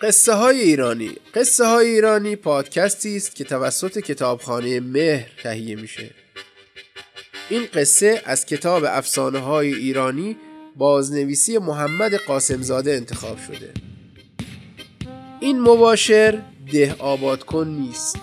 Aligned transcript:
قصه 0.00 0.32
های 0.32 0.60
ایرانی. 0.60 1.10
قصه 1.34 1.66
های 1.66 1.86
ایرانی 1.86 2.36
پادکستی 2.36 3.16
است 3.16 3.36
که 3.36 3.44
توسط 3.44 3.98
کتابخانه 3.98 4.80
مهر 4.80 5.28
تهیه 5.42 5.76
میشه. 5.76 6.10
این 7.50 7.62
قصه 7.74 8.22
از 8.24 8.46
کتاب 8.46 8.84
افسانه 8.86 9.38
های 9.38 9.74
ایرانی 9.74 10.36
بازنویسی 10.76 11.58
محمد 11.58 12.14
قاسمزاده 12.14 12.92
انتخاب 12.92 13.38
شده. 13.46 13.70
این 15.40 15.60
مباشر 15.60 16.42
ده 16.72 16.96
آباد 16.98 17.42
کن 17.42 17.68
نیست. 17.68 18.20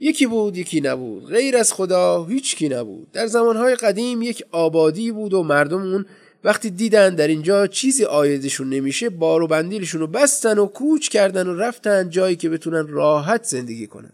یکی 0.00 0.26
بود 0.26 0.56
یکی 0.56 0.80
نبود. 0.80 1.26
غیر 1.26 1.56
از 1.56 1.72
خدا 1.72 2.24
هیچ 2.24 2.56
کی 2.56 2.68
نبود. 2.68 3.12
در 3.12 3.26
زمانهای 3.26 3.74
قدیم 3.74 4.22
یک 4.22 4.44
آبادی 4.50 5.12
بود 5.12 5.34
و 5.34 5.42
مردم 5.42 5.82
اون 5.82 6.06
وقتی 6.46 6.70
دیدن 6.70 7.14
در 7.14 7.28
اینجا 7.28 7.66
چیزی 7.66 8.04
آیدشون 8.04 8.68
نمیشه 8.68 9.10
بار 9.10 9.42
و 9.42 9.46
بندیلشون 9.46 10.00
رو 10.00 10.06
بستن 10.06 10.58
و 10.58 10.66
کوچ 10.66 11.08
کردن 11.08 11.46
و 11.46 11.54
رفتن 11.54 12.10
جایی 12.10 12.36
که 12.36 12.48
بتونن 12.48 12.88
راحت 12.88 13.44
زندگی 13.44 13.86
کنن. 13.86 14.12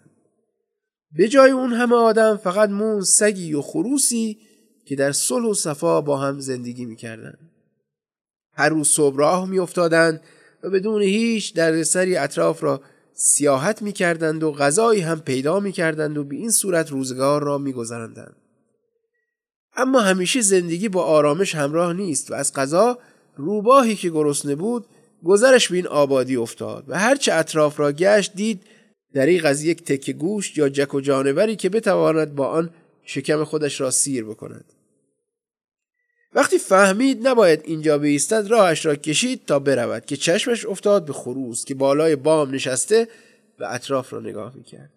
به 1.17 1.29
جای 1.29 1.51
اون 1.51 1.73
همه 1.73 1.97
آدم 1.97 2.37
فقط 2.37 2.71
مون 2.71 3.01
سگی 3.01 3.55
و 3.55 3.63
خروسی 3.63 4.39
که 4.85 4.97
در 4.97 5.13
صلح 5.13 5.47
و 5.47 5.55
صفا 5.55 6.01
با 6.01 6.17
هم 6.17 6.41
زندگی 6.41 6.85
می‌کردن. 6.85 7.39
هر 8.55 8.69
روز 8.69 8.89
صبح 8.89 9.17
راه 9.17 9.49
میافتادند 9.49 10.21
و 10.63 10.71
بدون 10.71 11.03
هیچ 11.03 11.55
دردسری 11.55 12.17
اطراف 12.17 12.63
را 12.63 12.83
سیاحت 13.15 13.83
می‌کردند 13.83 14.43
و 14.43 14.53
غذایی 14.53 15.01
هم 15.01 15.21
پیدا 15.21 15.61
می‌کردند 15.61 16.19
و 16.19 16.25
به 16.25 16.37
این 16.37 16.51
صورت 16.51 16.91
روزگار 16.91 17.43
را 17.43 17.59
میگذراندند. 17.59 18.37
اما 19.77 20.01
همیشه 20.01 20.41
زندگی 20.41 20.89
با 20.89 21.03
آرامش 21.03 21.55
همراه 21.55 21.93
نیست 21.93 22.31
و 22.31 22.35
از 22.35 22.55
غذا 22.55 22.99
روباهی 23.37 23.97
که 23.97 24.11
گرسنه 24.11 24.55
بود 24.55 24.87
گذرش 25.25 25.69
به 25.69 25.77
این 25.77 25.87
آبادی 25.87 26.37
افتاد 26.37 26.85
و 26.89 26.99
هرچه 26.99 27.33
اطراف 27.33 27.81
را 27.81 27.93
گشت 27.93 28.35
دید 28.35 28.63
دریغ 29.15 29.45
از 29.47 29.65
یک 29.65 29.85
تکه 29.85 30.13
گوشت 30.13 30.59
یا 30.59 30.69
جک 30.69 30.95
و 30.95 31.01
جانوری 31.01 31.57
که 31.57 31.69
بتواند 31.69 32.35
با 32.35 32.47
آن 32.47 32.71
شکم 33.05 33.45
خودش 33.45 33.81
را 33.81 33.91
سیر 33.91 34.25
بکند. 34.25 34.65
وقتی 36.35 36.59
فهمید 36.59 37.29
نباید 37.29 37.61
اینجا 37.65 37.99
بیستد 37.99 38.47
راهش 38.51 38.87
را 38.87 38.95
کشید 38.95 39.47
تا 39.47 39.59
برود 39.59 40.07
که 40.07 40.17
چشمش 40.17 40.67
افتاد 40.67 41.05
به 41.05 41.13
خروس 41.13 41.65
که 41.65 41.75
بالای 41.75 42.17
بام 42.17 42.55
نشسته 42.55 43.09
و 43.61 43.65
اطراف 43.71 44.13
را 44.13 44.21
نگاه 44.21 44.57
می‌کرد. 44.57 44.91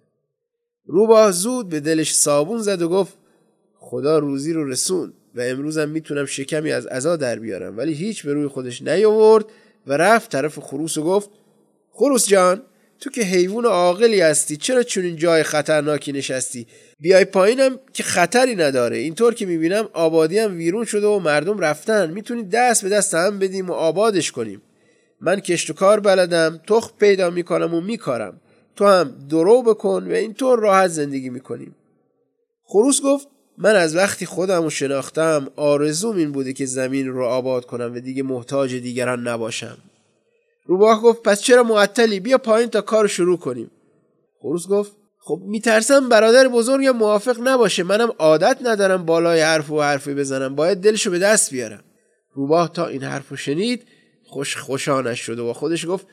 روباه 0.85 1.31
زود 1.31 1.69
به 1.69 1.79
دلش 1.79 2.13
صابون 2.13 2.57
زد 2.57 2.81
و 2.81 2.89
گفت 2.89 3.13
خدا 3.87 4.19
روزی 4.19 4.53
رو 4.53 4.69
رسون 4.69 5.13
و 5.35 5.41
امروزم 5.41 5.89
می‌تونم 5.89 6.25
شکمی 6.25 6.71
از 6.71 6.85
عزا 6.85 7.15
در 7.15 7.39
بیارم. 7.39 7.77
ولی 7.77 7.93
هیچ 7.93 8.25
به 8.25 8.33
روی 8.33 8.47
خودش 8.47 8.81
نیاورد 8.81 9.45
و 9.87 9.97
رفت 9.97 10.31
طرف 10.31 10.59
خروس 10.59 10.97
و 10.97 11.03
گفت 11.03 11.29
خروس 11.91 12.27
جان 12.27 12.61
تو 12.99 13.09
که 13.09 13.21
حیوان 13.21 13.65
عاقلی 13.65 14.21
هستی 14.21 14.57
چرا 14.57 14.83
چون 14.83 15.15
جای 15.15 15.43
خطرناکی 15.43 16.11
نشستی؟ 16.11 16.67
بیای 16.99 17.25
پایینم 17.25 17.79
که 17.93 18.03
خطری 18.03 18.55
نداره. 18.55 18.97
اینطور 18.97 19.33
که 19.33 19.45
می‌بینم 19.45 19.89
آبادی 19.93 20.39
هم 20.39 20.57
ویرون 20.57 20.85
شده 20.85 21.07
و 21.07 21.19
مردم 21.19 21.59
رفتن. 21.59 22.11
می‌تونی 22.11 22.43
دست 22.43 22.83
به 22.83 22.89
دست 22.89 23.13
هم 23.13 23.39
بدیم 23.39 23.69
و 23.69 23.73
آبادش 23.73 24.31
کنیم. 24.31 24.61
من 25.21 25.39
کشت 25.39 25.69
و 25.69 25.73
کار 25.73 25.99
بلدم 25.99 26.59
تخ 26.67 26.91
پیدا 26.99 27.29
می‌کنم 27.29 27.73
و 27.73 27.81
میکارم. 27.81 28.41
تو 28.75 28.85
هم 28.85 29.15
درو 29.29 29.61
بکن 29.61 30.07
و 30.11 30.11
اینطور 30.11 30.59
راحت 30.59 30.87
زندگی 30.87 31.29
می‌کنیم. 31.29 31.75
خروس 32.63 33.01
گفت 33.01 33.27
من 33.57 33.75
از 33.75 33.95
وقتی 33.95 34.25
خودم 34.25 34.63
رو 34.63 34.69
شناختم 34.69 35.47
آرزوم 35.55 36.17
این 36.17 36.31
بوده 36.31 36.53
که 36.53 36.65
زمین 36.65 37.07
رو 37.07 37.25
آباد 37.25 37.65
کنم 37.65 37.93
و 37.95 37.99
دیگه 37.99 38.23
محتاج 38.23 38.75
دیگران 38.75 39.27
نباشم. 39.27 39.77
روباه 40.65 41.01
گفت 41.01 41.23
پس 41.23 41.41
چرا 41.41 41.63
معطلی؟ 41.63 42.19
بیا 42.19 42.37
پایین 42.37 42.69
تا 42.69 42.81
کار 42.81 43.07
شروع 43.07 43.37
کنیم. 43.37 43.71
خروس 44.41 44.67
گفت 44.67 44.91
خب 45.19 45.41
میترسم 45.45 46.09
برادر 46.09 46.47
بزرگم 46.47 46.91
موافق 46.91 47.37
نباشه. 47.43 47.83
منم 47.83 48.11
عادت 48.19 48.57
ندارم 48.61 49.05
بالای 49.05 49.41
حرف 49.41 49.71
و 49.71 49.81
حرفی 49.81 50.13
بزنم. 50.13 50.55
باید 50.55 50.77
دلشو 50.77 51.11
به 51.11 51.19
دست 51.19 51.51
بیارم. 51.51 51.83
روباه 52.33 52.73
تا 52.73 52.87
این 52.87 53.03
حرفو 53.03 53.35
شنید 53.35 53.87
خوش 54.25 54.57
خوشانش 54.57 55.19
شد 55.19 55.39
و 55.39 55.53
خودش 55.53 55.87
گفت 55.87 56.07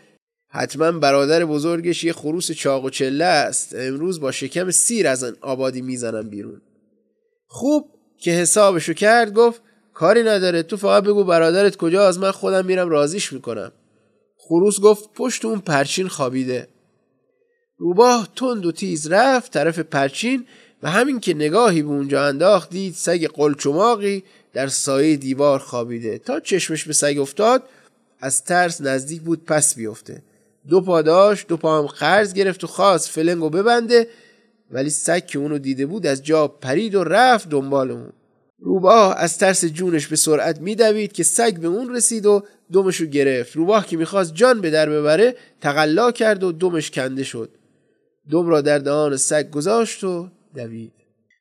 حتما 0.49 0.93
برادر 0.93 1.45
بزرگش 1.45 2.05
یه 2.05 2.13
خروس 2.13 2.53
چاق 2.53 2.85
و 2.85 2.91
چله 2.91 3.25
است. 3.25 3.75
امروز 3.75 4.21
با 4.21 4.33
شکم 4.33 4.71
سیر 4.71 5.09
از 5.09 5.25
آبادی 5.41 5.83
می‌زنم 5.83 6.31
بیرون. 6.31 6.61
خوب 7.55 7.89
که 8.19 8.31
حسابشو 8.31 8.93
کرد 8.93 9.33
گفت 9.35 9.63
کاری 9.95 10.23
نداره 10.23 10.63
تو 10.63 10.77
فقط 10.77 11.05
بگو 11.05 11.25
برادرت 11.25 11.77
کجا 11.77 12.09
از 12.09 12.19
من 12.19 12.31
خودم 12.31 12.67
میرم 12.67 12.89
رازیش 12.89 13.33
می‌کنم. 13.33 13.73
خروس 14.37 14.81
گفت 14.81 15.11
پشت 15.15 15.45
اون 15.45 15.59
پرچین 15.59 16.09
خوابیده. 16.09 16.69
روباه 17.79 18.29
تند 18.37 18.67
و 18.67 18.73
تیز 18.73 19.07
رفت 19.07 19.53
طرف 19.53 19.79
پرچین 19.79 20.47
و 20.83 20.91
همین 20.91 21.21
که 21.21 21.35
نگاهی 21.35 21.83
به 21.83 21.89
اونجا 21.89 22.25
انداخت 22.25 22.71
دید 22.71 22.95
سگ 22.95 23.27
قلچماقی 23.27 24.25
در 24.53 24.67
سایه 24.67 25.17
دیوار 25.17 25.59
خوابیده. 25.59 26.19
تا 26.19 26.41
چشمش 26.41 26.85
به 26.85 26.93
سگ 26.93 27.19
افتاد 27.21 27.63
از 28.21 28.45
ترس 28.45 28.81
نزدیک 28.81 29.23
بود 29.23 29.45
پس 29.45 29.75
بیفته. 29.75 30.23
دو 30.69 30.81
پا 30.81 31.03
داشت 31.03 31.47
دو 31.47 31.57
پا 31.57 31.79
هم 31.79 31.87
قرض 31.87 32.33
گرفت 32.33 32.65
و 32.65 32.67
خواست 32.67 33.09
فلنگو 33.09 33.51
ببنده 33.51 34.09
ولی 34.73 34.91
سگ 34.91 35.27
که 35.27 35.39
اونو 35.39 35.59
دیده 35.59 35.87
بود 35.87 36.07
از 36.07 36.23
جا 36.23 36.49
پرید 36.49 36.95
و 36.95 37.05
رفت 37.05 37.49
دنبال 37.49 37.91
اون. 37.91 38.13
روباه 38.59 39.15
از 39.19 39.39
ترس 39.39 39.65
جونش 39.65 40.07
به 40.07 40.17
سرعت 40.17 40.61
میدوید 40.61 41.13
که 41.13 41.23
سگ 41.23 41.59
به 41.59 41.69
اون 41.69 41.95
رسید 41.95 42.27
و 42.27 42.43
دمشو 42.73 43.07
گرفت. 43.07 43.57
روباه 43.57 43.87
که 43.87 43.97
می‌خواست 43.97 44.35
جان 44.35 44.61
به 44.61 44.71
در 44.71 44.91
ببره 44.91 45.35
تقلا 45.61 46.11
کرد 46.11 46.45
و 46.45 46.53
دمش 46.53 46.91
کنده 46.91 47.23
شد. 47.23 47.51
دم 48.31 48.47
را 48.47 48.61
در 48.61 48.79
دهان 48.79 49.17
سگ 49.17 49.51
گذاشت 49.51 50.05
و 50.05 50.29
دوید. 50.55 50.93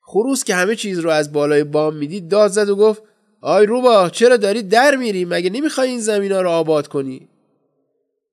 خروس 0.04 0.44
که 0.44 0.56
همه 0.56 0.76
چیز 0.76 1.00
رو 1.00 1.10
از 1.10 1.34
بالای 1.34 1.64
بام 1.64 1.96
می‌دید 1.96 2.28
داد 2.28 2.52
زد 2.52 2.70
و 2.70 2.76
گفت 2.76 3.04
آی 3.42 3.66
روباه 3.66 4.12
چرا 4.12 4.38
داری 4.38 4.64
در 4.64 4.96
میری؟ 4.96 5.26
مگه 5.26 5.50
نمی‌خوای 5.50 5.90
این 5.90 6.00
زمین 6.00 6.32
ها 6.32 6.42
رو 6.42 6.50
آباد 6.50 6.88
کنی؟ 6.88 7.28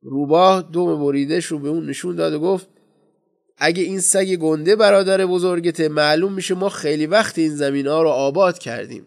روباه 0.02 0.68
دم 0.72 1.00
بریدش 1.00 1.44
رو 1.46 1.58
به 1.58 1.68
اون 1.68 1.86
نشون 1.86 2.16
داد 2.16 2.32
و 2.32 2.40
گفت 2.40 2.68
اگه 3.58 3.82
این 3.82 4.00
سگ 4.00 4.34
گنده 4.36 4.76
برادر 4.76 5.26
بزرگته 5.26 5.88
معلوم 5.88 6.32
میشه 6.32 6.54
ما 6.54 6.68
خیلی 6.68 7.06
وقت 7.06 7.38
این 7.38 7.56
زمین 7.56 7.86
ها 7.86 8.02
رو 8.02 8.08
آباد 8.08 8.58
کردیم. 8.58 9.06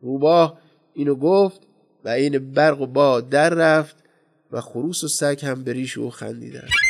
روباه 0.00 0.58
اینو 0.94 1.14
گفت 1.14 1.60
و 2.04 2.08
این 2.08 2.52
برق 2.52 2.80
و 2.80 2.86
باد 2.86 3.28
در 3.28 3.50
رفت 3.50 3.96
و 4.52 4.60
خروس 4.60 5.04
و 5.04 5.08
سگ 5.08 5.38
هم 5.42 5.64
بریش 5.64 5.98
و 5.98 6.10
خندیدن. 6.10 6.60
Thank 6.60 6.89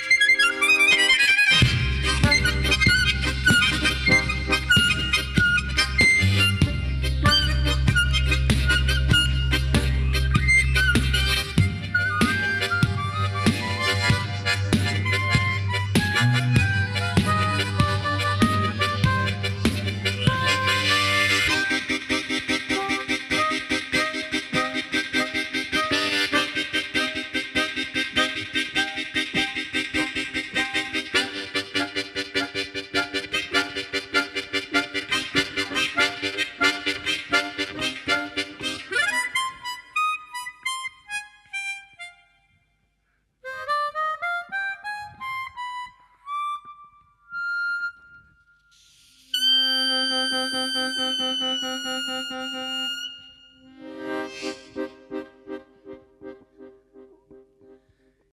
Thank 51.01 52.91
you. 52.93 53.00